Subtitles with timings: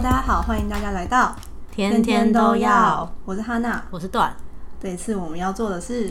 [0.00, 1.34] 大家好，欢迎大家来到
[1.72, 3.12] 天天都要。
[3.24, 4.32] 我是哈娜，我是段。
[4.80, 6.08] 这一次我们要做的是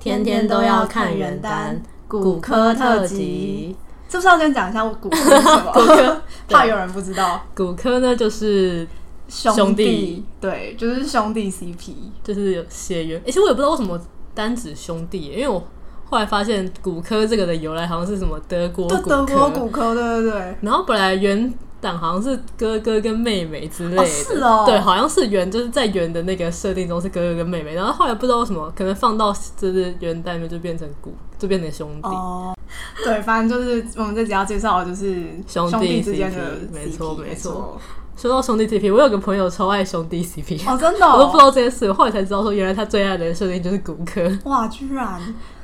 [0.00, 3.76] 天天都要看原耽骨科特辑。
[4.08, 5.72] 是不是要先讲一下骨科是什么？
[5.72, 7.40] 骨科怕有人不知道。
[7.54, 8.84] 骨科呢，就是
[9.28, 11.94] 兄弟，对，就是兄弟 CP，
[12.24, 13.22] 就是有血缘。
[13.24, 13.96] 其实我也不知道为什么
[14.34, 15.62] 单指兄弟，因为我
[16.06, 20.56] 后来发现骨科这个的由来好像是什么德国骨科，德国骨科，对对对。
[20.62, 32.08] 然后本来原档好像是哥哥跟妹妹之类的，哦是哦，对，好像是圆就是在圆的那个设定中是哥哥跟妹妹，然后后来不知道为什么，可能放到就是原耽里面就变成骨，就变成兄弟。
[32.08, 32.54] 哦
[33.02, 37.80] 对，反正就是我们这集要介绍的就是兄弟之间的 CP，没错没错。
[38.16, 44.28] 说到兄弟 CP，我有个朋友超爱兄弟 CP，哦真的、哦，我都不知道这件事，我后来才知道说原来他最爱的设定就是骨科。
[44.44, 45.20] 哇，居然！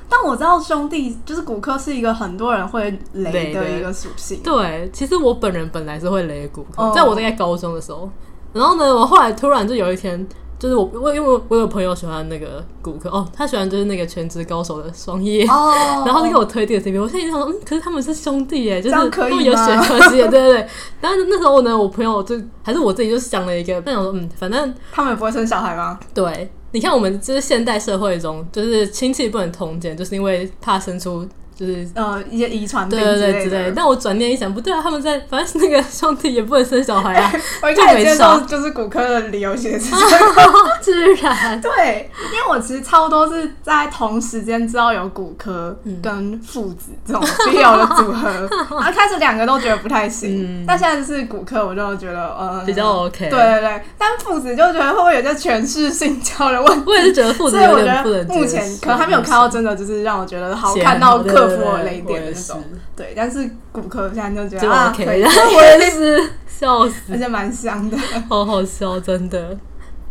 [0.09, 4.41] 但我知道兄弟就是骨科是一个很多人会雷的一个属性。
[4.43, 8.09] 对，其实我本人本来是会雷骨科，在我大概高中的时候，
[8.53, 10.27] 然后呢，我后来突然就有一天。
[10.57, 15.75] 就是我，我因为我有朋友喜欢那个骨科哦，他喜欢就是那个全职高手的双叶，oh.
[16.09, 17.03] 然后就给我推这个 CP。
[17.03, 20.67] 我现在想说，嗯，可是他们是兄弟耶，就是他们有血缘关系，对对对。
[21.03, 25.99] 但是那时候呢，我朋友就还是我自己就想了一个，那想说，嗯，反正他们也不会生小孩吗？
[26.15, 31.25] 对，你看我们就是现代社会中，就是亲戚不能通奸，就是因为怕生出。
[31.55, 40.21] 就是呃一些遗传对对对之类，但我转念一想，不对啊，他们在反正那个兄弟也不能生小孩啊， 我一开始接受就是骨科的理由写是这样，
[40.83, 41.61] 自然。
[41.61, 48.29] 对，因为我其实差不多是在同时间知道有骨科跟父子这种必要的组合，
[48.81, 56.85] 然后开始两个都觉得不太行，但现在就是骨科，我就觉得呃比较 OK，对对对，但父子就觉得会不会有些权势性交的问题？
[56.87, 61.44] 我也是觉得父子有点不能，目前可能还没有看到真的就是让我觉得好看到客。
[61.49, 62.65] 克服雷点的那种，
[62.97, 67.97] 对，但是骨科现在就觉得啊，可以， 我也是笑死，而且蛮香的，
[68.29, 69.57] 好好笑，真的。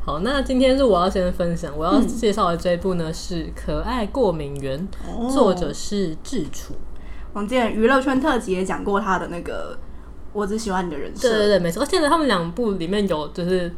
[0.05, 4.87] 好，那今天是我要先分享，我要介绍的这一部呢是《可爱过敏源》，
[5.33, 6.73] 作者是志楚。
[7.31, 9.73] 我们之前娱乐圈特辑也讲过他的那个
[10.33, 11.81] 《我只喜欢你的人设》，对对对，没错。
[11.81, 13.73] 而且他们两部里面有就是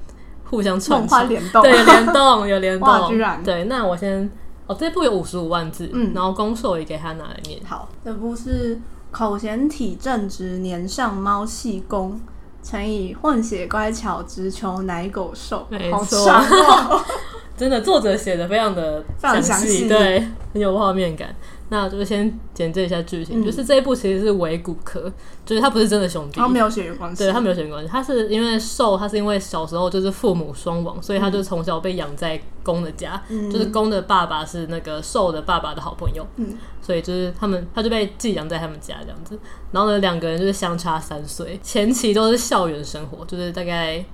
[0.45, 3.65] 互相串梦联动，对，联动有联动， 居然对。
[3.65, 4.29] 那我先。
[4.67, 7.59] 哦，这部有五十五万字，嗯，然后攻受也给他拿来念。
[7.65, 8.79] 好，这部是
[9.11, 12.19] 口嫌体正直，年上猫系公。
[12.63, 15.67] 乘以混血乖巧，直求奶狗受。
[15.69, 16.41] 没错，
[17.55, 21.29] 真的，作者写的非常的详细，对，很有画面感。
[21.69, 25.11] 那就是先简介一下剧情，嗯、就是这一部其实是伪骨科，
[25.45, 39.37] 就是他不是真的兄弟，他没有血缘关系，对他没有血缘关系，他是因为受，他是因为小时候就是父母双亡，所以他就从小被养在公的家，嗯、就是公的爸爸是那个受的爸爸的好朋友，嗯，所以就是他们他就被寄养在他们家这样子，
[39.71, 44.05] 然后呢两个人就是相差三岁，前期都是校园生活，就是大概。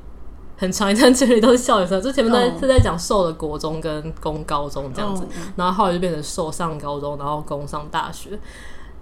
[0.62, 8.38] 很长一段距离都是校园生，就前面在是在讲受的国中跟攻高中这样子，然后后来就变成受上高中，然后攻上大学。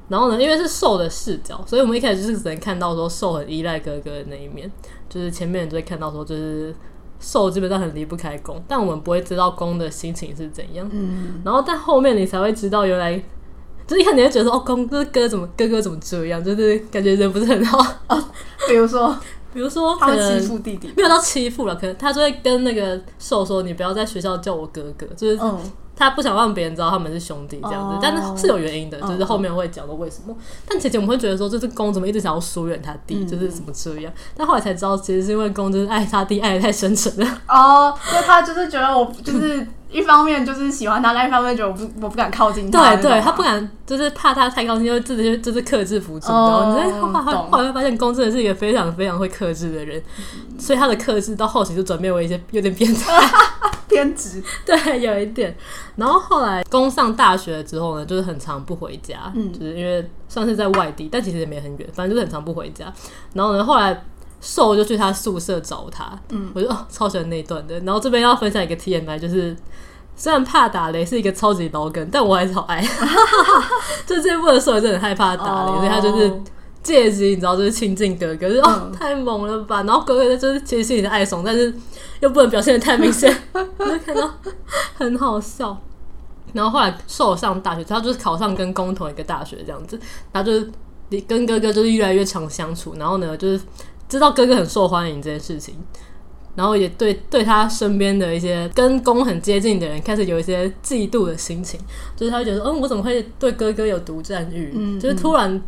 [0.07, 4.71] 然后呢，因为是受的视角，所以我们一开始就是只能看到说受很依赖哥哥的那一面，
[5.09, 6.73] 就是前面人就会看到说就是
[7.19, 10.89] 受基本上很离不开攻，但我们不会知道攻的心情是怎样。
[10.93, 13.21] 嗯，然后但后面你才会知道，原来
[13.85, 17.85] 就是一看你会觉得说哦，攻这哥怎么哥哥怎么这样，就是感觉人不是很好。
[18.69, 19.13] 比如说。
[19.53, 25.39] 比如说，他会欺负弟弟，没有到欺负了，可能他就会跟那个兽说：“你不要在学校叫我哥哥。”就是
[25.95, 30.33] 他不想让别人知道他们是兄弟这样子，但是是有原因的，就是后面会讲到为什么。
[30.67, 34.13] 但姐姐我们会觉得说，这是公怎么一直想要疏远他弟，就是怎么这样？
[34.35, 37.41] 但后来才知道，其实是因为公就是爱他弟爱的太深沉了。
[37.47, 39.67] 哦，因为他就是觉得我就是。
[39.91, 42.95] 一方面就是喜欢他，另一方面觉得我不我不敢靠近他。
[42.95, 46.27] 对对，他不敢，就是怕他太靠近，因为自己就是克制不住。
[46.27, 50.01] 你后来后来会发现，公真的是一个非常非常会克制的人，
[50.59, 53.11] 所以他的克制到后期就转变为一些有点变态、
[53.89, 54.43] 偏执。
[54.63, 55.55] 对，有一点。
[55.95, 62.93] 然后后来攻上大学之后呢，就是很常不回家，嗯，就是因为算是在外地，但其实也没很远，反正就是很常不回家。
[63.33, 64.03] 然后呢，后来。
[64.41, 67.77] 受就去他宿舍找他，嗯，我就哦超喜欢那一段的。
[67.81, 69.53] 然后这边要分享一个 TMI，就是
[70.19, 72.85] 虽然怕打雷是一个超级老梗，但我还是好爱。
[74.05, 76.41] 就这部的时候，真的很害怕打雷，哦、所以他就是
[76.83, 79.81] 借机，你知道，就是亲近哥哥，就是、哦太猛了吧。
[79.83, 81.73] 然后哥哥就是其实是你的爱怂，但是
[82.19, 84.29] 又不能表现的太明显， 我就看到
[84.95, 85.77] 很好笑。
[86.51, 89.97] 然后后来受上大学，他就是考上跟工同一个大学这样子，
[90.33, 90.69] 然后就是
[91.25, 92.93] 跟哥哥就是越来越常相处。
[92.99, 93.61] 然后呢，就是。
[94.09, 95.75] 知道哥哥很受欢迎这件事情，
[96.59, 101.79] 然后也对对他身边的一些跟攻很接近的人开始有一些嫉妒的心情，
[102.17, 104.73] 就是他会觉得，嗯，我怎么会对哥哥有独占欲？
[104.75, 105.63] 嗯，就是突然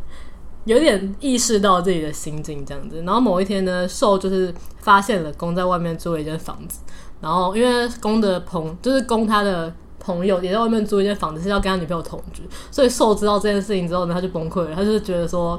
[0.66, 3.02] 有点意识到自己的心境这样子。
[3.06, 6.82] 然后某一天呢，受就是发现了攻在外面租了一间房子，
[7.22, 15.58] 然后因为攻的朋就是攻他的朋友也在外面租一间房子，是要跟他女朋友同居，所以受知道这件事情之后呢，他就崩溃了，他就觉得说。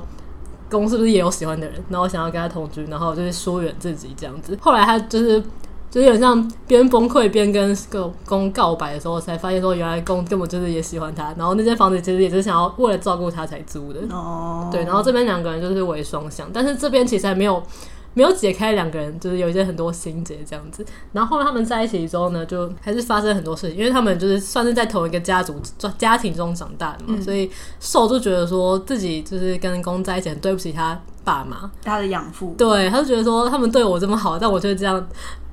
[0.73, 1.77] 攻是不是也有喜欢的人？
[1.89, 4.59] 然后想要跟他同居，然后就是疏远自己这样子。
[4.61, 5.41] 后来他就是
[5.91, 11.35] 就是有点像边崩溃边跟个公告白的时候，才发现说原来公根本就是也喜欢他。
[11.37, 14.01] 然后那间房子其实也是想要为了照顾他才租的。
[14.11, 14.83] 哦，对。
[14.85, 17.63] 然后这边两个人就是为双向，但是这边其实还没有。
[18.15, 25.61] 没有解开两个人就是有一些很多心结这样子，然后后面他们在一起之后呢，就还是发生很多事情，因为他们就是算是在同一个家族
[25.97, 27.51] 家庭中长大的嘛，嗯、所以
[27.81, 35.07] 受就觉得说自己就是跟公在一起很对不起他爸妈，他的养父，对，他就觉得说他们对我这么好，但我就这样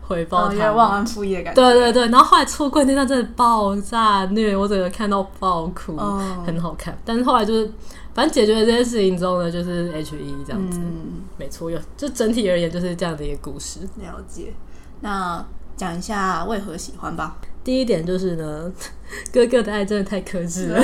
[0.09, 1.61] 回报他，有点忘恩负义的感觉。
[1.61, 7.71] 对对对，然后后来出柜那段真的爆炸虐，我整个看到爆哭，哦、很好看，但是后来就是。
[8.11, 13.81] 反正解决了这件事情之后呢，就是 H E 这样子，嗯、没错，有就整体而言就是这样的一个故事。
[14.01, 14.51] 了解，
[14.99, 15.45] 那
[15.77, 17.37] 讲一下为何喜欢吧。
[17.63, 18.69] 第一点就是呢，
[19.31, 20.83] 哥哥的爱真的太克制了，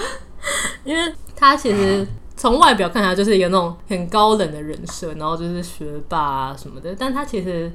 [0.84, 7.70] 因为他其实从外表看起来就是一个那种很高冷的人设，然后就是学霸啊什么的，但他其实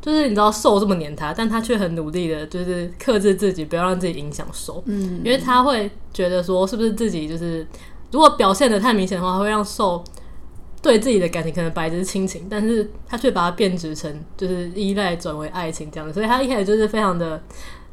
[0.00, 4.82] 就是你知道瘦这么黏他，但他却很努力的，就是克制自己，不要让自己影响瘦。
[4.86, 7.66] 嗯，因为他会觉得说，是不是自己就是。
[8.12, 10.02] 如果表现的太明显的话，会让瘦
[10.80, 17.42] 对自己的感情可能本来只是亲情，但是他却把它变质成就是依赖转为爱情这样子，所以他一开始就是非常的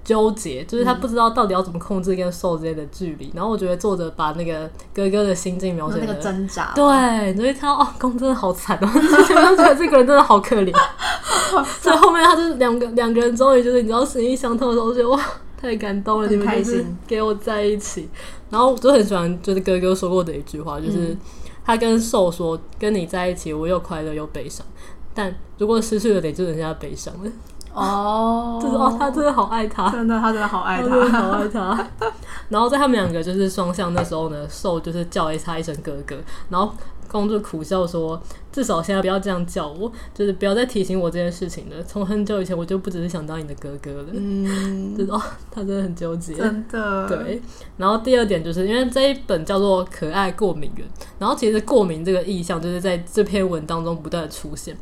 [0.04, 3.32] 纠结，就是他不知道到底要怎么控制跟受之间的距离。
[3.36, 10.74] 然后我觉得作者把那个哥哥的心境描写的那个挣扎，对，你会看到哦，公真的好惨哦，之前都觉得这个人真的好可怜，
[11.82, 15.20] 所以后面他就是两个两个人终于就是你知道心意相通的时候，我觉得哇。
[15.56, 18.10] 太感动了，你们就是给我在一起。
[18.50, 21.16] 然后我就很喜欢，就是哥哥说过的一句话，就是
[21.64, 24.66] 他跟受说：“跟你在一起，我又快乐又悲伤。
[25.14, 27.32] 但如果失去了你，就剩下悲伤了。”
[27.74, 31.88] 哦，就是哦，他真的好爱他，真的，他真的好爱他，好爱他。
[32.50, 36.18] 然后在他们两个就是双向的时候呢，受就是叫了他一声哥哥，
[36.50, 36.74] 然后。
[37.12, 38.20] 公主苦笑说
[38.52, 41.76] ：“至少现在不要这样叫我，就是不要再提醒我这件事情了。
[41.84, 45.22] 从很久以前我就不只是想当你的哥哥了。”嗯， 就是哦，
[45.52, 47.08] 他真的很纠结，真的。
[47.08, 47.40] 对。
[47.78, 50.88] 然后第二点就是因为这一本叫做《可爱过敏源》，
[51.20, 54.76] 然后其实过敏这个意象就是在这篇文当中不断的出现。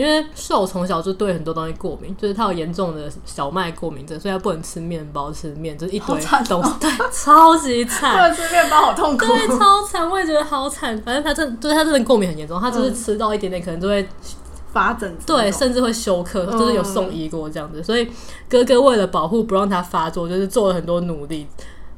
[0.00, 6.18] 因为受从小就对很多东西过敏，就是他有严重的小麦过敏症，所以他不能吃面包、吃面，就是一堆
[6.48, 8.12] 东西，哦、对，超级惨。
[8.12, 10.96] 不能吃面包好痛苦，对，超惨，我也觉得好惨。
[11.02, 14.08] 反正他真，就是他真的过敏很严重，他就是吃到一点点，可能就会
[14.72, 17.82] 发疹，对，甚至会休克，就是有送医过这样子。
[17.84, 18.08] 所以
[18.48, 21.46] 哥哥为了保护不让他发作，就是做了很多努力。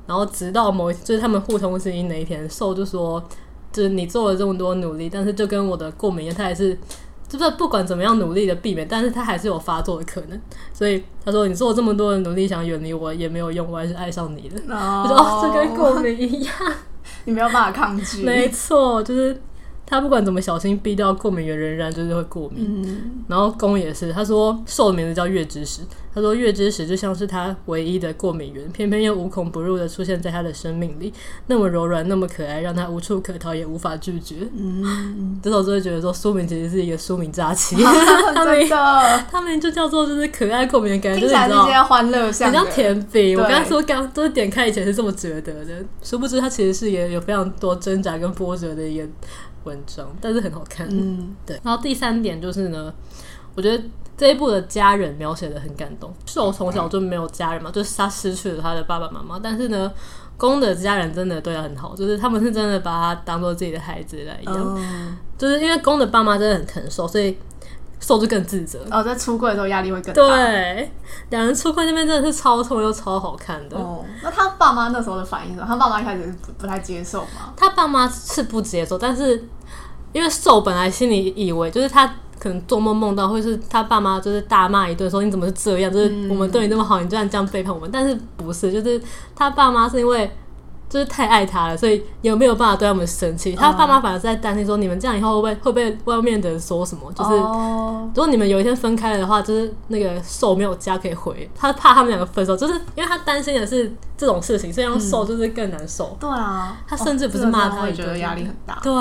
[0.09, 3.23] 然后直到某一就是他们互通声音那一天，受就说，
[3.73, 6.77] 就是你做了这么多努力，但是就跟我的过敏一样，他也是。
[7.39, 10.41] 就是不管怎么样努力的避免，但是他还是有发作的可能。
[10.73, 14.61] 所以他说：“你做了这么多的努力，想远离我也没有用，我还是爱上你了。”
[15.05, 16.55] 我说：“哦，这跟过敏一样，
[17.25, 19.41] 你没有办法抗拒。”没错，就是。
[19.85, 22.83] 他不管怎么小心避掉过敏源，仍然就是会过敏。
[22.83, 25.83] 嗯、然后公也是，他说受的名字叫月之石，
[26.15, 31.13] 他说月之石就像是他唯一的过敏源，偏偏又无孔不入的出现在他的生命里，
[31.49, 34.37] 那么柔软，那么可爱，让他无处可逃，也无法拒绝。
[34.57, 37.77] 嗯，这时候就会觉得说，书名其实是一个书名诈欺。
[38.35, 38.69] 他们
[39.31, 43.37] 他们就叫做就是可爱过敏的感觉，就是你知道，欢乐像，很像甜饼。
[43.39, 49.07] 我刚刚说刚都是点开以前是这么觉得的，殊不知他其实是也有非常多挣扎跟波折的一个。
[49.65, 50.87] 文章，但是很好看。
[50.91, 51.61] 嗯， 对。
[51.63, 52.93] 然后第三点就是呢，
[53.55, 53.83] 我觉得
[54.17, 56.13] 这一部的家人描写的很感动。
[56.27, 59.39] 是我从小就没有家人嘛，就是他失去了他的爸爸妈妈。
[59.43, 59.91] 但是呢，
[60.37, 64.75] 公的家人真的对他很好，就是他们是真的把他当做自己的孩子来一样。
[64.79, 67.37] 嗯、就是因为公的爸妈真的很疼受，所以
[68.03, 68.81] 受就更自责。
[68.91, 70.27] 哦，在出柜的时候压力会更大。
[70.27, 70.93] 对，
[71.31, 73.79] 两人出柜那边真的是超痛又超好看的。
[73.79, 75.65] 哦，那他爸妈那时候的反应呢？
[75.67, 77.55] 他爸妈一开始不不太接受吗？
[77.57, 79.49] 他爸妈是不接受，但是。
[80.15, 82.07] 因为受本来心里以为，就是他
[82.39, 85.91] 可能做梦梦到，会是他爸妈就是大骂一顿，说你怎么是这样？
[85.91, 87.89] 就是我们对你那么好，你居然这样背叛我们。
[87.91, 89.01] 但是不是，就是
[89.35, 90.31] 他爸妈是因为
[90.93, 93.55] 就是太爱他了，所以也没有办法对他们生气。
[93.55, 97.11] 他爸妈反而是在担心说，你们这样以后会不会会被外面的人说什么？
[97.15, 106.09] 就是如果你们有一天分开了的话，就是那个受没有家可以回，他怕他们两个分手，就是因为他担心的是这种事情，所以让受就是更难受。
[106.13, 108.79] 嗯、对啊，他甚至不是骂他，会觉得压力很大。
[108.83, 108.93] 对，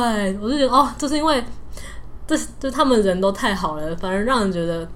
[0.42, 1.44] 我就觉得哦，就是因为
[2.26, 4.88] 这就他们人都太好了，反而让人觉得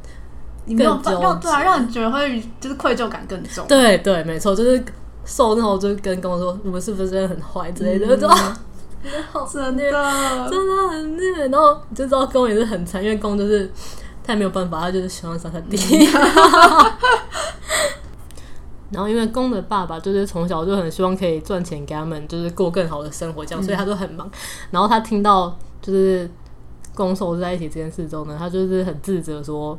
[0.66, 3.68] 更纠结，对啊，让人觉得会就是愧疚感更重。
[3.68, 4.82] 对对，没错，就是。
[5.26, 9.84] 受那时候就跟跟我说，我们是不是真的很坏之类的，嗯、就真的
[10.50, 11.48] 真的很虐。
[11.48, 13.70] 然后你就知道公也是很惨，因为公就是
[14.24, 15.78] 他也没有办法，他就是喜欢杀他弟。
[18.92, 24.30] 然后因为公的爸爸就是从小就很希望可以赚钱给他们，就是过更好的生活，这样，所以他都很忙。
[24.70, 26.30] 然后他听到就是
[26.94, 29.78] 公受在一起这件事之后呢，他就是很自责说。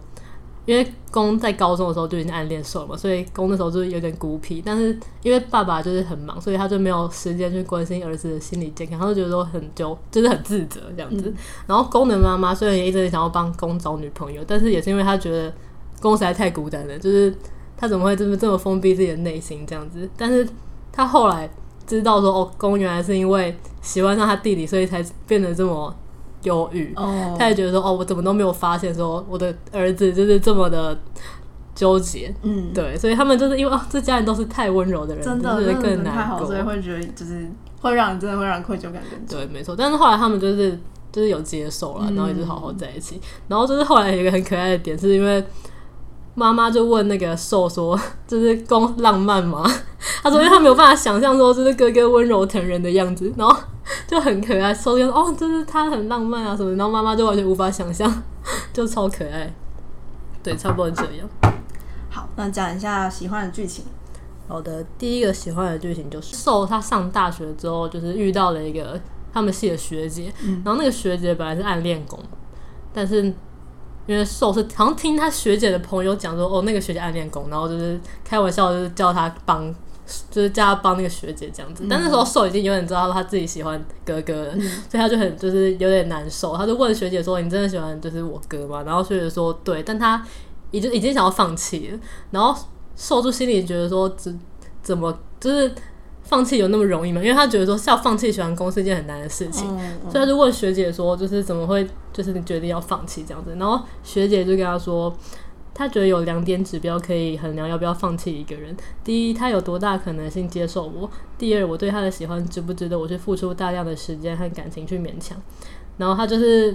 [0.66, 4.60] 因为公在高中的时候就已经暗恋受了嘛，所以公那时候就是有点孤僻。
[4.62, 11.30] 但是因为爸爸就是很忙，所以他就没有时间去关心儿子的心理健康，他就觉得说很就就是很自责这样子。
[11.30, 11.34] 嗯、
[11.68, 15.52] 然后公的妈妈虽然也一直想要帮公找女朋友，但是也是因为他觉得
[16.00, 17.32] 公实在太孤单了，就是
[17.76, 20.08] 他怎么会这么这么封闭自己的内心这样子？
[20.16, 20.46] 但是
[20.90, 21.48] 他后来
[21.86, 25.94] 知道说，哦，公原来是因为喜欢上他弟弟，所以才变得这么。
[26.46, 27.36] 忧郁，oh.
[27.36, 30.96] 他也觉得说：“哦，我怎么都没有发现说我的儿子就是这么的
[31.74, 37.50] 纠结。”嗯，对，所以他们就是因为哦，这家人都是太温柔的人，真的就是更难过，所以会觉得就是
[37.80, 39.38] 会让你真的会让愧疚感更重。
[39.38, 39.74] 对，没错。
[39.76, 40.78] 但是后来他们就是
[41.10, 43.16] 就是有接受了，然后也就好好在一起。
[43.16, 45.44] 嗯、然后就是后来有一个很可爱的点，是因为
[46.36, 49.68] 妈妈就问那个受说：“这是攻浪漫吗？”
[50.22, 53.56] 他说：“因为他没有办法想象说这是哥哥温柔疼人的样子。”然后。
[54.08, 58.22] 就很可爱，说哦，这是他很浪漫啊什么，然后妈妈就完全无法想象，
[58.72, 59.52] 就超可爱。
[60.42, 61.28] 对，差不多这样。
[62.10, 63.84] 好，那讲一下喜欢的剧情。
[64.48, 69.00] 好的，第一个喜欢的剧情就是受他上大学之后，就是遇到了一个
[69.32, 72.18] 他们系的学姐，嗯、然后那个学姐本来是暗恋攻，
[72.92, 73.32] 但是
[74.06, 79.74] 因为受是好像听他学姐的朋友讲说，哦，那个学姐暗恋攻，然后就是开玩笑，就是叫他帮。
[80.30, 86.56] 就是叫他帮那个学姐这样子，嗯、但那时候受已经有点知道他自己喜欢哥哥了，嗯、所以他就很就是有点难受。
[86.56, 90.24] 他就问学姐说：“你真的喜欢就是我哥吗？”然后学姐说：“对。”但他
[90.70, 91.98] 已经已经想要放弃了。
[92.30, 92.56] 然后
[92.94, 94.40] 受就心里觉得说：“怎
[94.80, 95.74] 怎么就是
[96.26, 105.16] 放弃有那么容易吗？”因为他觉得说要放弃喜欢攻是一件很难的事情，嗯嗯、所以他就问学姐说：“就是怎么会就是你决定要放弃这样子？”然后学姐就跟他说。
[105.78, 111.06] 他觉得有两点指标可以衡量要不要放弃一个人：第一，他有多大可能性接受我；
[111.36, 115.36] 第二，我对他的喜欢值不值得我去付出大量的时间和感情去勉强。
[115.98, 116.74] 然后他就是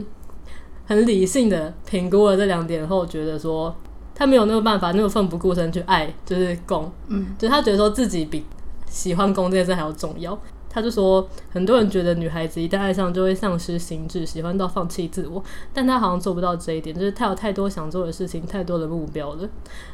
[0.86, 3.76] 很理性的评估了这两点后，觉得说
[4.14, 8.46] 他没有那个办法那么奋不顾身去爱，就是攻，嗯，就是他觉得说自己比
[8.92, 10.38] 喜欢攻这件事还要重要。
[10.74, 19.50] 他就说，很多人觉得女孩子一旦爱上就会丧失心智，喜欢到放弃自我，但他好像做不到这一点，就是他有太多想做的事情，太多的目标了。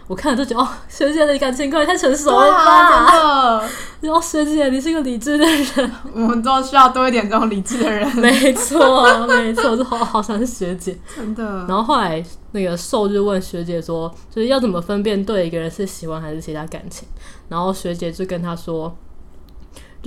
[0.08, 3.68] 我看了就觉得，哦，学姐的感情观太成熟了。
[4.02, 8.08] 然后学姐，你是一个理智的人，我们都需要多一点这种理智的人。
[8.16, 11.44] 没错，没错，就好好想是学姐，真的。
[11.68, 17.08] 然后后来那个受就问学姐说，就是要怎么分辨对一个人是喜欢还是其他感情？
[17.50, 18.96] 然后学姐就跟他说。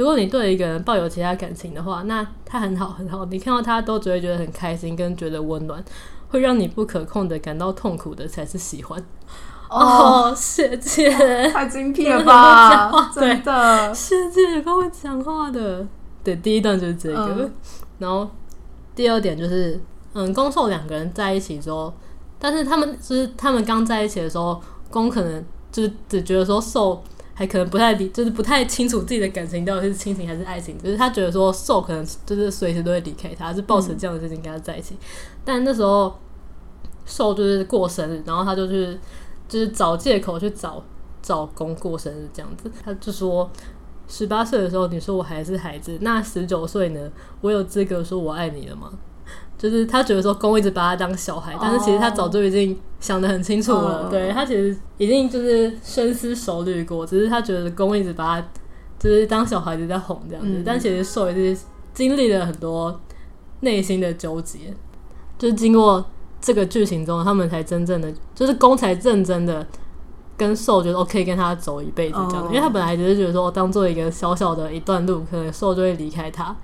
[0.00, 5.84] 如果你对一个人抱有其他感情的话，那他很好很好，你看到他都只会觉得很开心，跟觉得温暖，
[6.30, 8.98] 会让你不可控的感到痛苦的才是喜欢。
[9.68, 11.10] 哦，学姐，
[11.50, 13.10] 太精辟了吧？
[13.14, 15.86] 真的，学姐也够会讲话的。
[16.24, 17.52] 对，第一段就是这个，嗯、
[17.98, 18.26] 然后
[18.94, 19.78] 第二点就是，
[20.14, 21.92] 嗯，攻受两个人在一起之后，
[22.38, 27.02] 但是他们就是他们刚在一起的时候，攻可能就是只觉得说受。
[27.34, 30.76] 还可能不太理，就是不太清楚自己的感情到底是亲情还是爱情。
[30.78, 34.96] 就是他觉得说受可能就是随时都会离开他，是抱持这样的事情跟他在一起。
[35.44, 36.14] 但那时候
[37.06, 38.98] 受就是过生日，然后他就去
[39.48, 40.82] 就是找借口去找
[41.22, 42.70] 找攻过生日这样子。
[42.84, 43.50] 他就说
[44.06, 47.10] 十八岁的时候你说我还是孩子，那十九岁呢？
[47.40, 48.92] 我有资格说我爱你了吗？
[49.60, 54.04] 就是他觉得说攻一直把他当小孩，但是其实他早就已经想得很清楚了。
[54.04, 54.10] Oh.
[54.10, 58.48] 对，他其实已经就是深思熟虑过，只是他觉得攻一直把他
[58.98, 60.50] 就是当小孩子在哄这样子。
[60.50, 61.62] 嗯、但其实受也是
[61.92, 62.98] 经历了很多
[63.60, 64.74] 内心的纠结，
[65.38, 66.02] 就是经过
[66.40, 69.66] 这个剧情中，他们才真正的就是攻才认真的
[70.38, 72.36] 跟受觉得 OK 跟他走一辈子这样子。
[72.36, 72.46] Oh.
[72.46, 76.56] 因为他本来只是觉得说当做一个小小的一段路，可能受就会离开他。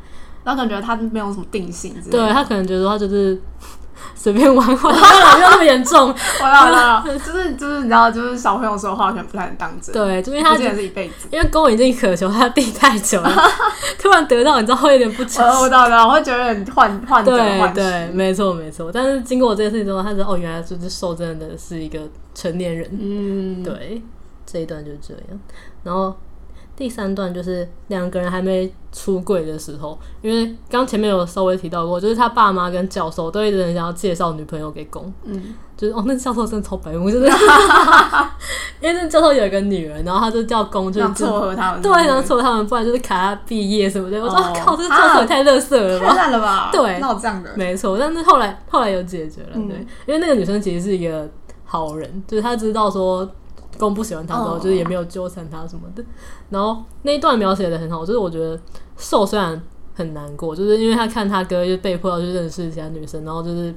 [0.46, 3.38] 他可能觉得他没有什么定性，对他可能觉得他就是
[4.14, 4.76] 随便玩玩，
[5.36, 6.08] 没有那么严重。
[6.08, 9.92] 我知道，就是就是你知道，就是小朋友说话可能不太能当真。
[9.92, 13.30] 对，就因为他真的是一辈子，因为攻已经渴求他弟太久了，
[13.98, 15.58] 突然得到，你知道会有点不诚实。
[15.58, 17.74] 我知道，我会觉得有点患患得患失。
[17.74, 18.90] 对，没错没错。
[18.92, 22.00] 但是经过我这件事情之后，他知道哦，原来就是受真的是一个
[22.34, 22.88] 成年人。
[22.92, 24.00] 嗯，对，
[24.46, 25.40] 这一段就是这样。
[25.82, 26.14] 然后。
[26.76, 37.26] 第三段就是两个人还没出柜的时候，因为刚前面有稍微提到过，就是他爸妈跟教授都一直很想要介绍女朋友给攻，嗯，就是哦，那教授真的超白目，就是
[38.80, 44.20] 因为那教授有一个女儿，然后他就叫攻，就是撮合他们，对，然后撮合他们，不然就是卡他毕业什么的。
[44.20, 46.68] 我说靠，这个教授也太乐色了吧，太烂了吧？
[46.74, 47.96] 对，闹这样的，没错。
[47.98, 51.26] 但是后来后来有解决了，对，因为那个女生其实是一个
[51.64, 53.26] 好人，就是她知道说。
[53.76, 54.62] 攻不喜欢他之后，oh.
[54.62, 56.04] 就是也没有纠缠他什么的。
[56.50, 58.58] 然后那一段描写的很好，就是我觉得
[58.96, 59.60] 受虽然
[59.94, 63.74] 很难过，就是因为他看他哥就被迫要去认识其他女生，然后就是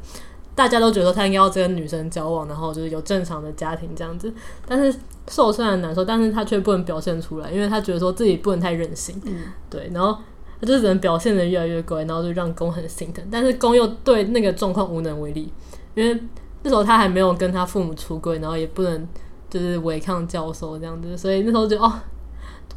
[0.55, 4.33] 大家都觉得他应该要跟女生交往，然后就是有正常的家庭这样子。
[4.67, 9.15] 但是受虽然难受，但是他却不能表现出来，因为他觉得说自己不能太任性。
[9.25, 9.35] 嗯，
[9.69, 9.89] 对。
[9.93, 10.17] 然后
[10.59, 13.23] 他就只能表现的越来越乖，然后就让公很心疼。
[13.31, 15.53] 但是公又对那个状况无能为力，
[15.95, 16.21] 因为
[16.63, 19.07] 那时候他还没有跟他父母出柜，然后也不能。
[19.49, 21.91] 就是违抗教授这样子，所以那时候就哦，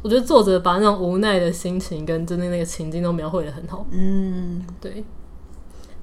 [0.01, 3.85] 我觉得作者把那种无奈的心情跟真的那个情境都描绘的很好。
[3.91, 5.03] 嗯，对。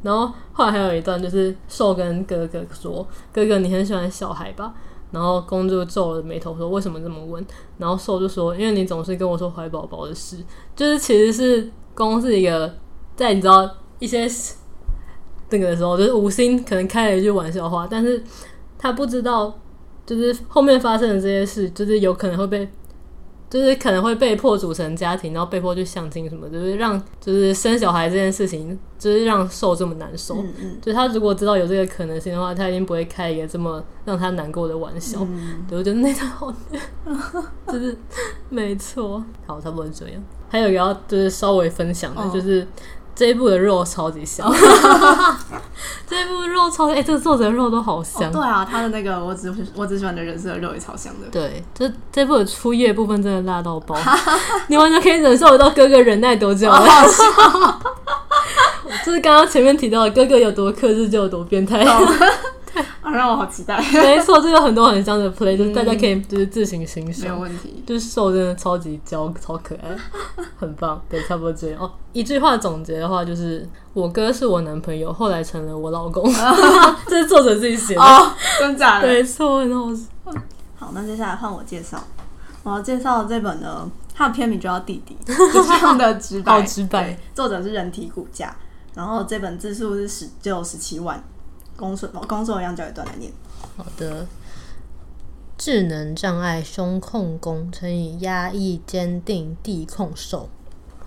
[0.03, 4.73] 然后后来还有一段，就是受跟哥哥说：“哥哥，你很喜欢小孩吧？”
[5.13, 7.45] 然后攻就皱了眉头说：“为什么这么问？”
[7.77, 10.39] 然后受就说：“因为你总是跟我说怀宝宝的事。”
[10.75, 12.73] 就是其实是攻是一个
[13.15, 14.27] 在你知道一些
[15.51, 18.23] 那个的时候，就是无心可能开了一句玩笑话，但是
[18.79, 19.55] 他不知道。
[20.17, 22.69] 就是后面发生的这些事，就是有可能会被，
[23.49, 30.35] 就是可能会被迫组成家庭，然后被迫去相亲什么，就是让就是生小孩这件事情，就是让受这么难受。
[30.39, 35.21] 嗯嗯，就他如果知道有这个可能性的话，他一定不会开一个这么让他难过的玩笑。
[35.23, 36.53] 嗯、对，我觉得那段好，
[37.69, 37.97] 就是
[38.51, 39.25] 没错。
[39.47, 40.21] 好，差不多这样。
[40.49, 42.67] 还有一个要就是稍微分享的，就是。
[43.11, 44.51] 哦这一部的肉超级香，
[46.09, 48.31] 这一部肉超级哎、欸，这个作者的肉都好香。
[48.31, 48.33] 哦。
[48.33, 51.29] 对啊，他的那个我只我只喜欢的人设的肉也超香的。
[51.31, 53.95] 对，这这部的初夜部分真的辣到爆，
[54.69, 56.83] 你完全可以忍受得到哥哥忍耐多久了。
[59.05, 61.85] 就是刚刚前面提到的，哥哥有多克制就有多变态。
[63.03, 63.79] 啊，让我好期待！
[63.93, 67.83] 没错，这有很多很香的 play，就是大家可以就是自行欣赏，没有问题。
[67.87, 69.97] 就是瘦真的超级娇，超可爱，
[70.59, 71.01] 很棒。
[71.09, 71.91] 对，差不多这样哦。
[72.13, 76.31] 一句话总结的话，就是我哥是我男朋友，后来成了我老公。
[77.07, 79.09] 这是作者自己写的，哦，真假的？
[79.09, 79.89] 没错，然后
[80.77, 82.03] 好，那接下来换我介绍。
[82.63, 85.17] 我要介绍的这本呢，它的片名就叫《弟弟》，
[85.53, 87.19] 就这样的直白，好直白。
[87.35, 88.55] 作者是人体骨架，
[88.95, 91.23] 然后这本字数是十，只有十七万。
[91.81, 93.33] 工作，工作一样，教一段来念。
[93.77, 94.27] 好的，
[95.57, 100.49] 智能障碍胸控攻乘以压抑坚定地控手。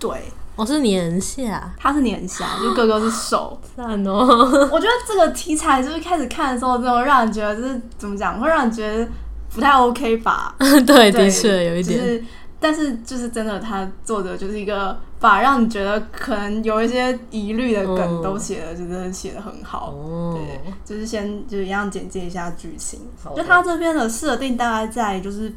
[0.00, 0.10] 对，
[0.56, 3.58] 我、哦、是年下，他是年下，就哥哥是手。
[3.76, 4.68] 赞哦！
[4.70, 9.08] 我觉得这个题材就是开始看的时候，就让人觉得就是怎么讲，会让人觉得
[9.50, 10.54] 不太 OK 吧？
[10.58, 11.98] 对，对的确有一点。
[11.98, 12.24] 就是
[12.60, 19.90] 但是就是真的，他做的就是一个把让你觉得可能有一些疑虑的梗都写的，就真的写的很好。
[19.90, 23.00] 哦、对，就是先就是一样简介一下剧情。
[23.34, 25.50] 就他这边的设定大概在就是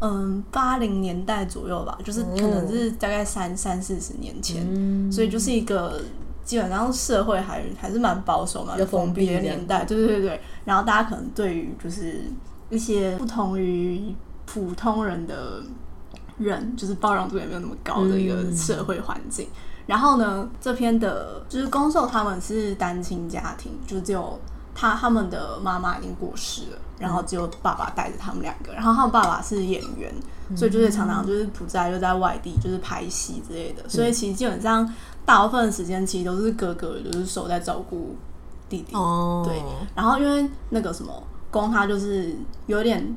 [0.00, 5.98] 嗯八零年代左右吧，就是可能是大概三三四十年前，嗯、所以就是一个
[6.44, 9.86] 基本上社会还还是蛮保守嘛，蛮封闭的年代。
[9.86, 12.24] 对对对对，然后大家可能对于就是
[12.68, 15.62] 一些不同于普通人的。
[16.40, 19.46] 人就是包容度也没有那么高的一个社会环境。
[19.46, 24.40] 嗯、然后呢，这篇的就是攻受他们是单亲家庭，就只有
[24.74, 28.72] 他他们的妈妈已经过世了，然后只有爸爸带着他们两个。
[28.72, 30.12] 然后他们爸爸是演员，
[30.48, 33.82] 嗯、所以就是常常就是不在，又在外地就是拍戏之类的。
[33.82, 34.90] 嗯、所以其实基本上
[35.26, 38.16] 大部分的时间其实都是哥哥就是守在照顾
[38.68, 38.96] 弟弟。
[38.96, 39.62] 哦，对。
[39.94, 41.12] 然后因为那个什么
[41.50, 42.34] 攻他就是
[42.66, 43.14] 有点。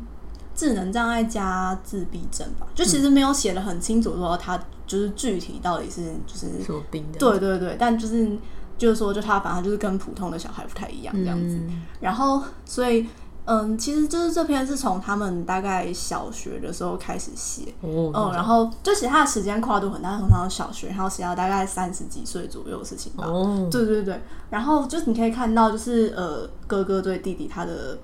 [0.56, 7.18] 智能障碍加自闭症吧，就其实没有写的很清楚，说他就是具体到底是就是什么病的。
[7.18, 8.38] 对对对，但就是
[8.78, 11.56] 就是说，就他反正就是跟普通的小孩不太一样这样子。
[11.56, 13.08] 嗯、然后，所以
[13.46, 23.26] 嗯，其实就是这篇是从他们大概小学的时候开始写，哦、嗯，然后就写他的时间跨度很大，从他们小学，然后写到大概三十几岁左右的事情吧。
[23.26, 27.98] 哦，对对对，然后就是你可以看到，就是呃，哥哥对弟弟他的。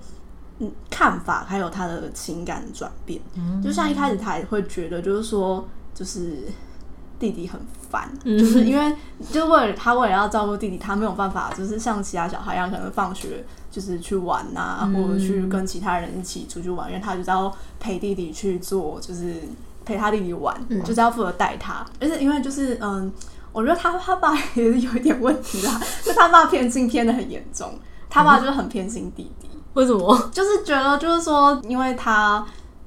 [0.89, 6.43] 看法还有他的情感转变，嗯、就像一开始他也会觉得，就是说，就是
[7.17, 8.93] 弟弟很烦，嗯、就是因为
[9.31, 19.35] 就为了他为了要照顾弟弟，他没有办法，就是像其他小孩一样，可能放学就是去玩啊，嗯、或者去跟其他人一起出去玩，因为他就是要陪弟弟去做，就是
[19.85, 23.09] 陪他弟弟玩，嗯、就是要负责带他，而且因为就是嗯，
[23.53, 29.48] 我觉得他他爸也是有一点问题啦， 就他爸偏心偏的很严重，他爸就是很偏心弟弟。
[29.73, 30.17] 为什么？
[30.32, 32.45] 就是觉得，就是说，因为他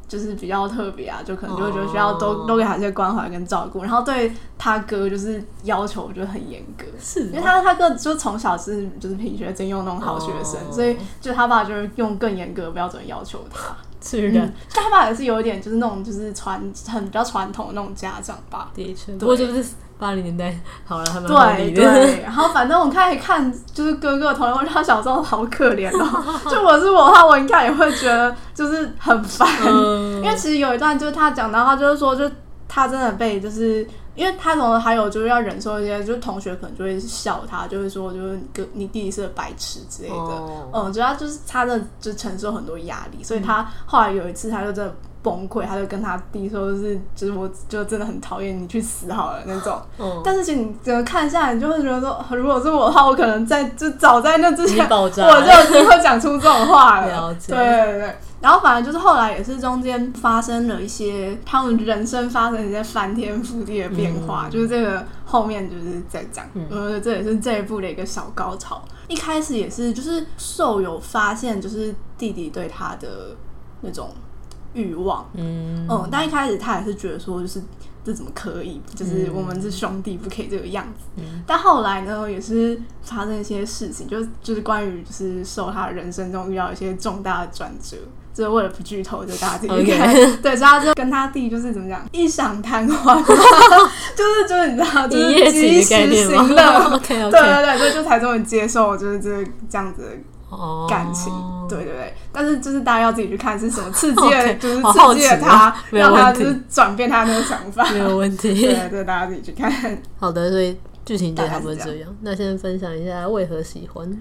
[0.09, 13.75] 就是比较特别啊，就可能就会觉得需要多多给他一些关怀跟照顾，然后对他哥就是要求就很严格，是因为他他哥就从小是就是品学兼优那种好学生，所以就他爸就是用更严格的标准要求他。
[14.05, 18.69] 是的，嗯、他爸也是有一点就是那种就是传很比较传统的那种家长吧。
[18.75, 19.65] 的确，不过就是
[19.99, 22.23] 八零年代好了，他们对对。
[22.23, 26.25] 然后反正我看一看，就是哥哥的童年，他小时候好可怜哦。
[26.51, 32.31] 就我是我的话，我应该也会觉得就是很烦，嗯、因为其实有一段就是他讲到，他就是说，就
[32.69, 33.87] 他真的被就是。
[34.15, 40.15] 因为他同时还有就是要忍受一些，就是同学可能就会笑他，就会说就是哥你弟弟是个白痴之类的。
[40.15, 40.51] Oh.
[40.75, 49.81] 嗯，主要就是他的就承受很多压力，所以他后来有一次他就真的崩溃，他就跟他弟说，就是就是我就真的很讨厌你去死好了那种。
[49.99, 50.21] Oh.
[50.25, 57.07] 但是其实你整个看下来，你就会觉得说，如果是我的话，我可能在就早在那之前，我就已经会讲出这种话了。
[57.13, 57.55] 了解。
[57.55, 58.17] 对对对。
[58.41, 68.83] 然后反正就是后来也是中间发生了一些他们人生发生一些翻天覆地的变化，嗯、就是这个后面就是在讲，我觉得，这也是这一部的一个小高潮。
[69.07, 73.37] 一开始也是就是受有发现，就是弟弟对他的
[73.83, 74.11] 那种
[74.75, 77.63] 欲望，嗯嗯，但一开始他也是觉得说就是。
[78.05, 78.81] 这怎么可以？
[78.97, 81.05] 就是我们是兄弟，不可以这个样子。
[81.19, 87.97] 嗯、但后来呢，也是发生一些事情，就就是关于就是受他人生中遇到一些重大的转折。
[88.35, 90.13] 就是为了不剧透，就大家自己看。
[90.13, 90.37] Okay.
[90.43, 96.99] 对，所以他就跟他弟就是怎么讲，一想贪欢， 就是就是你知道，就是及时行乐。
[97.07, 100.21] 对对对，所以就才终于接受，就是这这样子。
[100.89, 101.69] 感情，oh.
[101.69, 104.55] 对对对，但是就是大家要自己去看是什么刺激了.
[104.57, 108.53] 就是刺激了他， 让他就是转变他那个想法，没有问题。
[108.61, 109.73] 对，对，大家自己去看。
[110.19, 112.15] 好的，所以剧情就差不多这样。
[112.21, 114.21] 那先分享一下为何喜欢。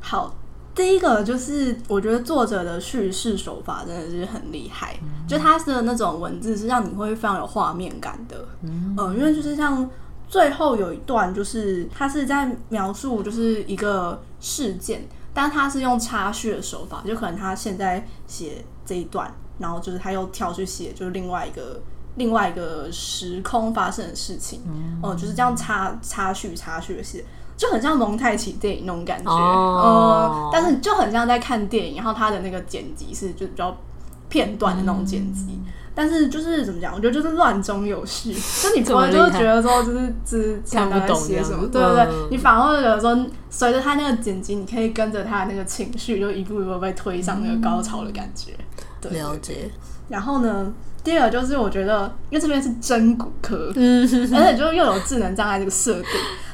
[0.00, 0.34] 好，
[0.74, 8.36] 第一个就是我觉得作者的叙事手法真的是很厉害，嗯、就他的那种文字是让你会非常有画面感的。
[8.62, 9.88] 嗯，呃、因为就是像
[10.28, 15.06] 最后有一段，就是他是在描述就是一个事件。
[15.40, 21.80] 但他是用插叙的手法，就可能他现在写这一段，然后就是他又跳去写，就是另外一个
[22.16, 27.24] 另外一个时空发生的事情，嗯，哦、呃，就是这样插插叙插叙的写，
[27.56, 33.76] 就很像蒙太奇电影那种感觉，哦、呃，但是就很像在看电影，然后他的那个剪辑是就比较
[34.28, 35.44] 片段的那种剪辑。
[35.52, 35.64] 嗯
[35.98, 36.94] 但是就是怎么讲？
[36.94, 38.32] 我觉得就是乱中有序，
[38.62, 42.04] 就你不会就是觉得说就是只想到写什么，对不对，对？
[42.04, 48.52] 嗯、你反而会觉得说，随着他那个剪辑，你可以跟着他的那个情绪，就一步一步被推上那个高潮的感觉。
[48.52, 49.68] 嗯、对，了解。
[50.08, 50.72] 然后呢，
[51.04, 54.02] 第二个就是我觉得，因为这边是真骨科，嗯，
[54.34, 56.04] 而且就又有智能障碍这个设定。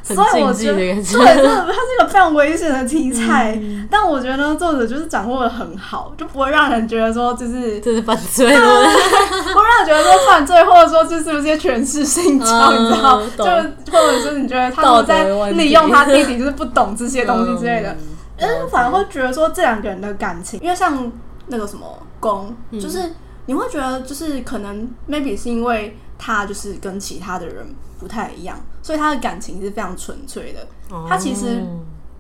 [0.03, 13.23] 所以我觉得，对，这个它是一个非常危险的题材， 嗯、但我觉得作者就是掌握的很好，就不会让人觉得说就是这是犯罪， 不会让人觉得说犯罪，或者说这是不是些权势性 交，嗯、你知道？
[13.39, 13.45] 就
[13.91, 17.97] 或者是你觉得他们在利用他弟弟，就是不懂这些东西之类的，
[18.41, 21.11] 嗯，反而会觉得说这两个人的感情，因为像
[21.47, 21.87] 那个什么
[22.21, 23.11] 宫，就是
[23.47, 27.67] 你会觉得就是可能 maybe 是因为他就是跟其他的人
[27.99, 28.59] 不太一样。
[28.83, 30.67] 所以他的感情是非常纯粹的，
[31.09, 31.65] 他其实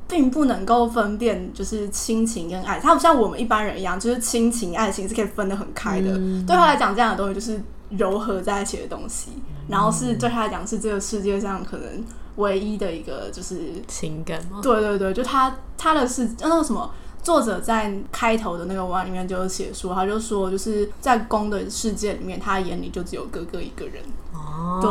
[0.09, 6.15] 并不能够分辨就是亲情跟爱，他不像我们一般人一样，就是亲情爱情是可以分得很开的。
[6.47, 7.63] 对他来讲，这样的东西就是
[7.99, 9.33] 糅合在一起的东西，
[9.69, 12.03] 然后是对他来讲是这个世界上可能
[12.37, 14.61] 唯一的一个就是情感吗？
[14.63, 16.91] 对对对，就他他的是那个什么。
[17.25, 24.03] 作者在开头的那个文里面就写说，他就说，就是在公的世界里面，他眼里就只有哥哥一个人。
[24.35, 24.91] 哦，对。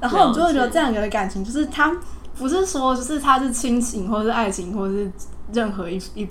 [0.00, 1.96] 然后我就会觉得这两个的感情，就是他
[2.36, 5.10] 不是说就是他是亲情，或者是爱情，或者是
[5.52, 6.28] 任何一一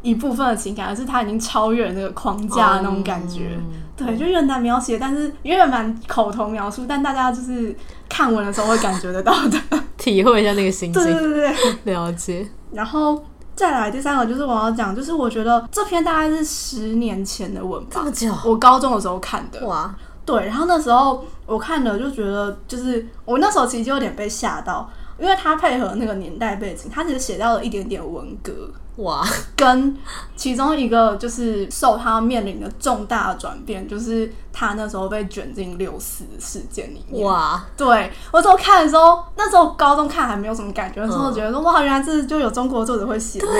[0.00, 3.50] 一部分的情感，而是他已经超越了那个框架的那种感觉。
[3.54, 3.60] 哦、
[3.94, 7.76] 对，就越难描写，但是越蛮口头描述，但大家就是
[8.08, 9.60] 看文的时候会感觉得到的，
[9.98, 11.02] 体会一下那个心情。
[11.04, 11.54] 对对对
[11.84, 12.48] 对，了解。
[12.72, 13.22] 然后。
[13.54, 19.66] 再来第三个就是我要讲，就是我觉得这篇大概是十年前的文吧，这么久，我高中的时候看的。
[19.66, 24.88] 哇，对，然后那时候我看的就觉得，就是我那时候其实就有点被吓到，
[25.18, 28.52] 因为他配合那个年代背景，他其实写到了一点点文革。
[28.96, 29.24] 哇，
[29.56, 29.96] 跟
[30.36, 37.24] 其中一个就是受他面临的重大转变，就是他那时候被卷进六四事件里面。
[37.24, 43.54] 哇，对，我那时候看的时候，那时候高中看还没有什么感觉，那时候觉得说哇，原来这就有中国作者会写这个，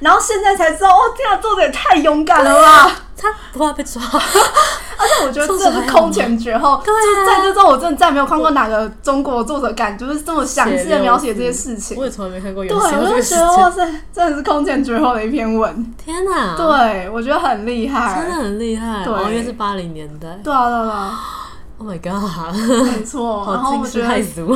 [0.00, 2.90] 然后现在才知道，哇，这样，作者也太勇敢了吧！
[3.16, 6.82] 他不怕被抓， 而且我觉得这是空前绝后。
[6.84, 11.96] 就是在这之后，我真的再没有看过哪个中国作者敢就是这么详细的描写这些事情。
[11.96, 12.78] 我也从来没看过有。
[12.78, 14.73] 对，我就觉得哇塞，真的是空前。
[14.74, 15.94] 前绝后的一篇文。
[15.96, 16.56] 天哪！
[16.56, 19.04] 对，我觉得很厉害，真的很厉害。
[19.04, 20.28] 对，因为是八零年代。
[20.42, 21.20] 对啊，对啊。
[21.76, 22.54] Oh my god！
[22.84, 24.46] 没错，然后我觉得太俗，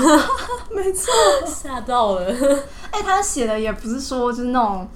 [0.70, 1.12] 没错，
[1.44, 2.32] 吓到了。
[2.92, 4.88] 哎，他写的也不是说就是那种。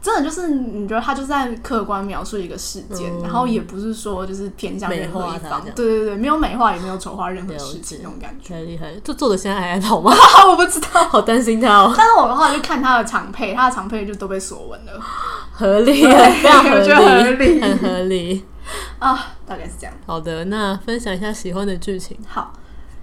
[0.00, 8.94] 真的就是你觉得他就在客观描述一个事件，嗯、然后也不是说就是偏向任何一方，对对对，没有美化也没有丑化任何事情那种感觉，太厉害。
[9.02, 10.12] 这作者现在还在跑吗？
[10.48, 11.92] 我不知道，好担心他哦。
[11.96, 14.92] 但是我的话就看他的长配，他的长配就都被锁文了，
[15.52, 18.44] 合理，非常合理，合理很合理
[19.00, 19.92] 啊，大概是这样。
[20.06, 22.16] 好的，那分享一下喜欢的剧情。
[22.28, 22.52] 好，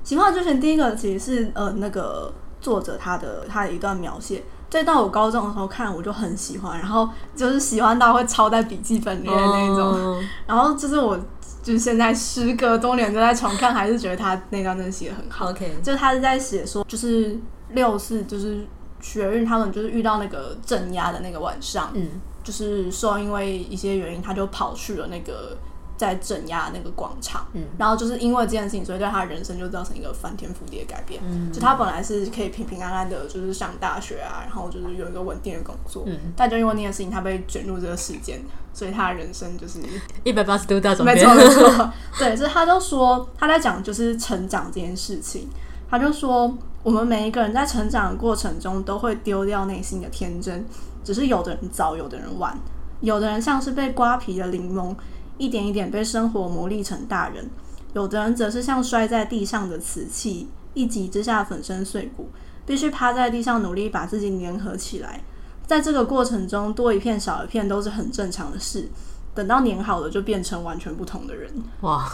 [0.01, 4.41] 喜欢的剧情第一个其实是呃那个作者他的他的一段描写。
[4.75, 9.85] 所以到我高中的时候看，我就很喜欢，然后就是喜欢到会抄在笔记本里面的那种。
[9.93, 10.23] Oh.
[10.45, 11.17] 然后就是我，
[11.63, 15.49] 就是现在时隔多年都在重看，还是觉得他那段真的写的很好。
[15.49, 18.67] OK，就是他是在写说，就是六四，就是
[18.99, 22.09] 学运他们就是遇到那个镇压的那个晚上，嗯，
[22.43, 25.55] 就是说因为一些原因，他就跑去了那个。
[25.97, 31.21] 在镇压那个广场，嗯，然后就是因为这件事情，所以对他的人生就造成一个翻天覆地的改变。
[31.25, 38.41] 嗯，就他本来是可以平平安安的，就是上大学啊，然后就是有一个稳定的工作，嗯，但就因为那件事情，他被卷入这个事件，
[38.73, 39.79] 所以他的人生就是
[40.25, 41.15] 一百八十度大转变。
[41.15, 45.47] 没错没错， 对，所以他就说他在讲就是成长这件事情，
[45.89, 50.65] 他就说我们每一个人在成长的过程中都会丢掉内心的天真，
[51.05, 52.53] 只是有的人早，有的人晚，
[52.99, 54.93] 有的人像是被刮皮的柠檬。
[55.37, 57.49] 一点一点被生活磨砺成大人，
[57.93, 62.29] 有的人则是像摔在地上的瓷器，一击之下粉身碎骨，
[62.65, 65.21] 必须趴在地上努力把自己粘合起来。
[65.65, 68.89] 在这个过程中，多一片少一片都是很正常的事。
[69.33, 71.51] 等到粘好了，就变成完全不同的人。
[71.81, 72.09] 哇！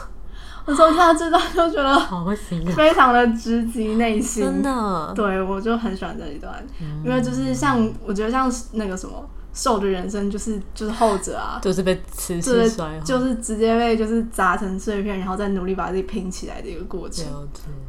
[0.65, 2.25] 我从看到这段就觉得 好
[2.75, 5.13] 非常的直击内心，真的。
[5.15, 9.27] 对，我就很喜欢这一段，嗯、因为就是像我觉得像那个什么。
[9.53, 17.25] 瘦的人生就是就是后者啊，就是被瓷器摔，就是直接被就是砸成碎片，然后再努力把自己拼起来的一个过程。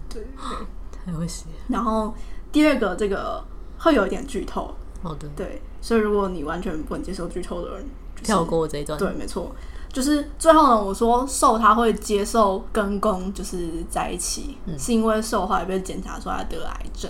[0.08, 0.26] 对，对，
[1.04, 1.44] 太会写。
[1.68, 2.12] 然后
[2.50, 3.42] 第二个这个
[3.78, 7.84] 会有一点剧透，好的，对，所以如果你完全不能接受剧透的人，
[8.16, 8.98] 就是，跳过这一段。
[8.98, 9.54] 对，没错，
[9.92, 17.08] 就是最后呢，我说瘦他会接受跟公就是在一起，嗯、是因为瘦后来被检查出来得癌症。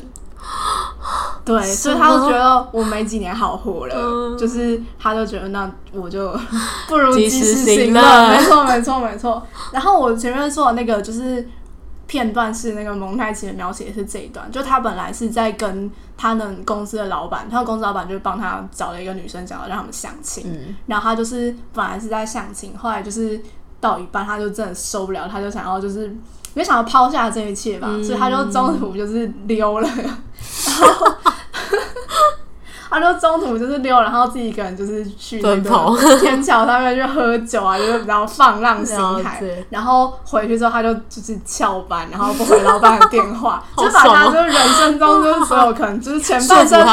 [1.44, 6.32] 对，所以他就觉得我没几年好活了，嗯、就是他就觉得那我就
[6.86, 9.42] 不如及时行乐，没错没错没错。
[9.72, 11.48] 然后我前面说的那个就是
[12.06, 23.40] 片段是那个蒙太奇的描写是这一段，就他本来是在跟他们公司的老板，他的公司老板就帮他找了一个女生，想要让他们相亲，嗯、然后他就是本来是在相亲，后来就是
[23.80, 26.16] 到一半他就真的受不了，他就想要就是。
[26.54, 30.08] 没想到抛下这一切吧，嗯、所以他就中途就是溜了，然
[30.94, 31.14] 后
[32.92, 39.64] 他就中途就是溜，然后自己一个人就是去那个 天桥上面去喝酒啊，就是比较放浪形骸。
[39.70, 46.84] 然后回去之后，他就就是翘班，然后不回老板的电话， 就把他就是人生中就是 所有可能就是前半生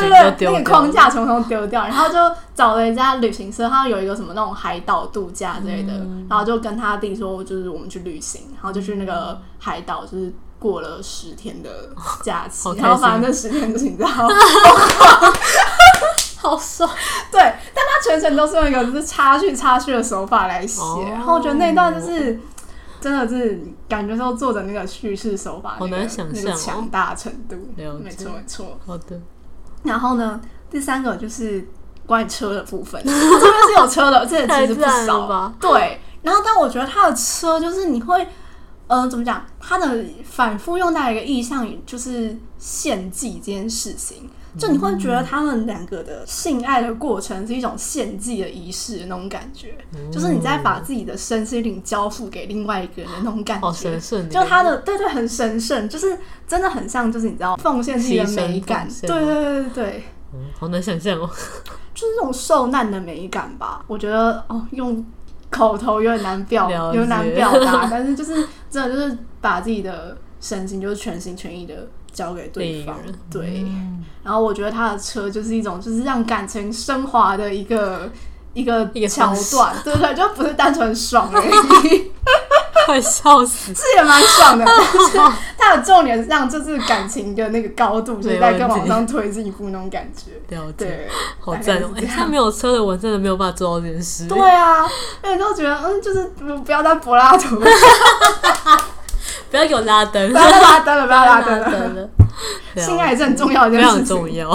[0.00, 2.14] 对对对那个框架统统丢掉，然后就
[2.54, 5.92] 找了一家旅行社，他有一个什么那种海岛度假之类的，
[6.28, 10.32] 然后就跟他弟说，就是我们去旅行，然后就去那个海岛，就是。
[10.64, 11.68] 过了十天的
[12.22, 14.08] 假期， 然后反正那十天就是你知道，
[16.40, 16.88] 好爽。
[17.30, 17.38] 对，
[17.74, 22.40] 但他全程都是用一个就是插叙插叙的手法来写，哦、然后我觉得那段就是
[22.98, 27.56] 真的是感觉说作者那个叙事手法、那个，好难想象强大程度。
[27.76, 29.20] 没错没错，好的。
[29.82, 31.68] 然后呢，第三个就是
[32.06, 33.22] 关于车的部分， 这边
[33.66, 35.52] 是有车的，这其实不少吧？
[35.60, 36.00] 对。
[36.22, 38.26] 然后，但我觉得他的车就是你会。
[38.86, 39.44] 呃，怎么讲？
[39.58, 44.28] 他的反复用到一个意象，就是献祭这件事情。
[44.56, 53.72] 就你会觉得他们两个的性爱的过程是一种献祭的仪式的那种感觉，嗯、就是你在把自己的身心灵交付给另外一个人的那种感觉。
[53.72, 56.16] 神圣，就他的对对，很神圣，就是
[56.46, 58.88] 真的很像，就是你知道奉献自己的美感。
[59.02, 61.28] 对对对对对，嗯，好难想象哦，
[61.92, 63.84] 就是那种受难的美感吧？
[63.88, 65.04] 我觉得哦，用。
[65.54, 68.34] 口头有点难表，有点难表达， 但是就是
[68.68, 72.98] 真的就是把自己的身心就是全心全意的交给对方，
[73.30, 73.64] 对。
[74.24, 78.10] 然后我觉得他的车就是一种就是让感情升华的一个
[78.52, 82.10] 一个桥段，对对，就不是单纯爽而已。
[82.84, 83.72] 快笑死！
[83.72, 85.18] 这也蛮爽的， 但是
[85.56, 90.32] 它的重点是让就是感情的那个高度，就是在更往上推进一步那种感觉。
[90.76, 91.08] 对，
[91.40, 91.90] 好赞哦！
[92.14, 94.26] 他没有车的我真的没有办法做到这件事。
[94.26, 94.86] 对啊，
[95.22, 96.24] 那你都觉得嗯，就是
[96.64, 97.58] 不要再柏拉图，
[99.50, 102.08] 不要给我拉灯，不要拉灯了，不要拉灯了。
[102.76, 104.50] 性爱是很重要的非常重要。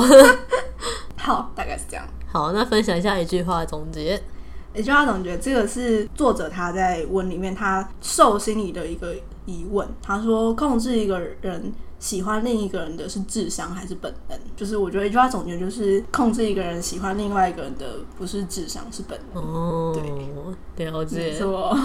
[1.18, 2.06] 好，大概是这样。
[2.32, 4.22] 好，那分享一下一句话总结。
[4.76, 9.88] 一句话总结，这个是作者他在文里面他受心理的一个疑问。
[10.02, 14.40] 他说，控制一个人喜欢另一个人的是智商还是本能？
[14.56, 19.44] 就是我觉得一句话总结就是，控制一个人喜欢另外一个人的不是智商，是本能。
[19.44, 19.98] 哦，
[20.76, 21.18] 对，了解。
[21.18, 21.76] 没错。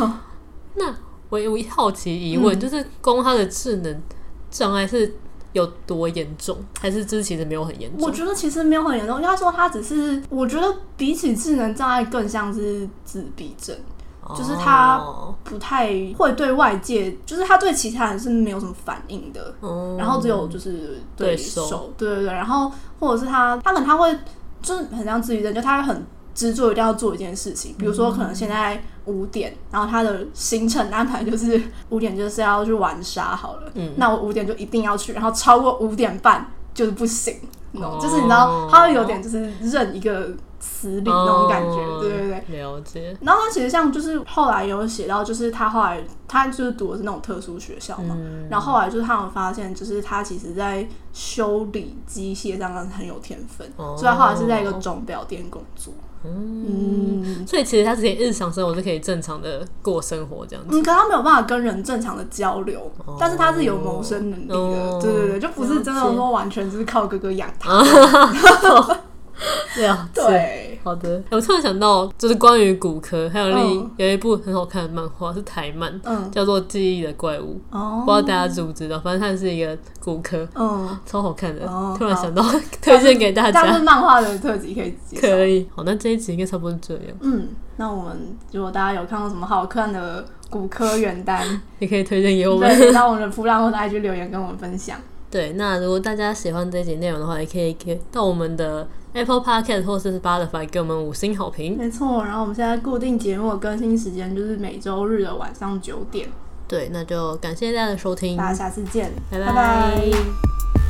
[0.74, 0.94] 那
[1.30, 4.02] 我有一好奇疑问，嗯、就是攻他的智能
[4.50, 5.16] 障碍是。
[5.54, 6.56] 有多严重？
[6.78, 8.06] 还是这其实没有很严重？
[8.06, 9.16] 我觉得其实没有很严重。
[9.16, 13.74] 应该说他只是，我觉得比起智能障碍更像是自闭症，
[14.22, 15.02] 哦、就是他
[15.42, 15.88] 不太
[16.18, 19.54] 会对外界，就是他对其他人是没有什么反应的。
[19.60, 22.34] 哦、然后只有就是对手，对，对对对。
[22.34, 24.14] 然后或者是他，他可能他会
[24.60, 26.06] 就是很像自闭症，就他会很。
[26.34, 37.34] 执着一定要做一件事情，比如说可能现在五点，然后他的行程安排就是 五点就是要去玩沙好了，嗯，那我五点就一定要去，然后超过五点半就是不行，
[37.72, 43.16] 哦，就是你知道他会有点就是认一个死理那种感觉，哦、对对对，了解。
[43.20, 55.92] 然后他其实像就是后来有写到，就是他后来他就是读的是那种特殊学校嘛，嗯、然后后来就是他们发现，就是他其实在修理机械上很有天分，哦、所以他后来是在一个钟表店工作。
[56.26, 57.13] 嗯，
[57.46, 60.78] 所以其实他之前日常生活是可以正常的过生活这样子。
[60.78, 64.56] 嗯，可他没有办法跟人正常的交流，哦、但是他是有谋生能力的。
[64.56, 67.82] 哦、对对对，就不是真的说完全就是靠哥哥养他。
[69.74, 71.20] 对啊，对，好的。
[71.30, 77.58] 我突然想到，就是关于骨科，还有另有一部很好看的漫画，是台漫，嗯，叫做《记忆的怪物》。
[77.76, 79.00] 哦，不知道大家知不知道？
[79.00, 81.66] 反正它是一个骨科，嗯，超好看的。
[81.66, 82.44] 哦突然想到，
[82.82, 83.62] 推荐给大家。
[83.62, 85.66] 但是漫画的特辑可以可以。
[85.74, 87.02] 好，那这一集应该差不多这样。
[87.20, 94.98] 嗯，那我们如果大家有看过什么好看的骨科原单， 也可以推荐给我们，对，到我们的噗浪或者 IG 留言跟我们分享。
[95.34, 101.76] 对，那如果大家喜欢这一集内容的话，也可以给到我们的 Apple Podcast 或者是 Spotify 给我们五星好评。
[101.76, 106.28] 没错，然后我们现在固定节目的更新时间就是每周日的晚上九点。
[106.68, 109.46] 对，那就感谢大家的收听，大家下次见，拜拜。
[109.46, 110.83] 拜拜。